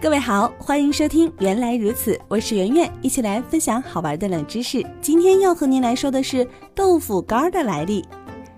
[0.00, 4.84] 各位好，欢迎收听《原来如此》，我是圆圆，一起来分享好玩的冷知识。
[5.00, 8.04] 今天要和您来说的是豆腐干的来历。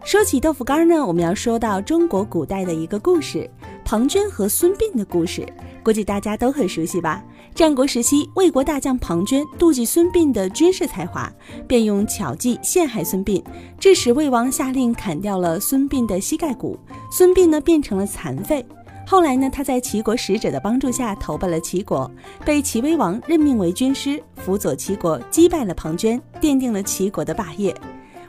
[0.04, 3.48] 说起豆腐干呢，我们要说到中国古代的一个故事——
[3.84, 5.46] 庞涓和孙膑的故事，
[5.84, 7.22] 估计大家都很熟悉吧？
[7.54, 11.32] 战国时期，魏国大将庞涓妒忌孙膑的军事才华，
[11.66, 13.42] 便用巧计陷害孙膑，
[13.78, 16.78] 致使魏王下令砍掉了孙膑的膝盖骨，
[17.10, 18.64] 孙膑呢变成了残废。
[19.08, 22.10] 后来呢，他在齐国使者的帮助下投奔了齐国，
[22.44, 27.72] 被齐威王任命为军师，辅佐齐国击败了庞涓，奠定了齐国的霸业。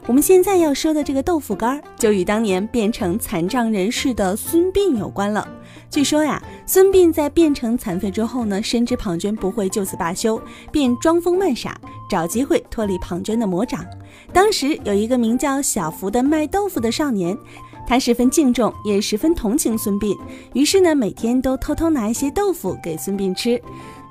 [0.06, 5.46] 我们现在要说的这个豆腐干儿，就与当年变成残障人士的孙膑有关了。
[5.90, 11.76] 据说呀，孙膑在变成残废之后呢，深知庞涓不会就此罢休，便装疯卖傻，
[12.08, 13.84] 找机会脱离庞涓的魔掌。
[14.32, 17.36] 当时有一个名叫小福的卖豆腐的少年。
[17.88, 20.14] 他十分敬重，也十分同情孙膑，
[20.52, 23.58] 于是呢，每天都偷偷拿一些豆腐给孙膑吃。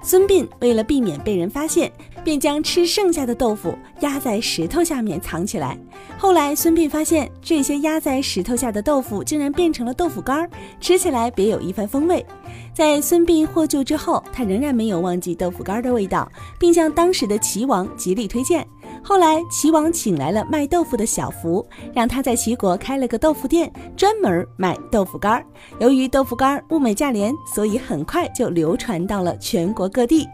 [0.02, 1.92] 孙膑为了避免被人发现，
[2.23, 5.78] 便将吃剩下的豆腐压在石头下面藏起来。
[6.17, 12.25] 后来，孙膑发现这些压在石头下的豆腐竟然变成了豆腐干儿，吃起来别有一番风味。
[12.73, 18.66] 在孙膑获救之后，他仍然没有忘记豆腐干儿的味道，并向当时的齐王极力推荐。
[19.08, 25.45] 后来，齐王请来了卖豆腐的小福，让他在齐国开了个豆腐店，专门卖豆腐干儿。
[25.80, 30.27] 由于豆腐干儿物美价廉，所以很快就流传到了全国各地。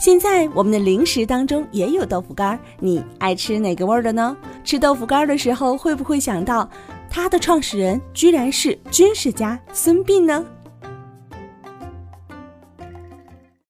[0.00, 4.36] 现在，我们的零食当中也有豆腐干儿，你爱吃哪个味儿的呢？
[4.64, 6.68] 吃豆腐干儿的时候，会不会想到
[7.08, 10.44] 它的创始人居然是军事家孙膑呢？